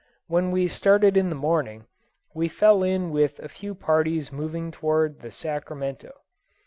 When 0.25 0.49
we 0.49 0.67
started 0.67 1.15
in 1.15 1.29
the 1.29 1.35
morning 1.35 1.85
we 2.33 2.47
fell 2.47 2.81
in 2.81 3.11
with 3.11 3.37
a 3.37 3.47
few 3.47 3.75
parties 3.75 4.31
moving 4.31 4.71
towards 4.71 5.19
the 5.19 5.29
Sacramento. 5.29 6.11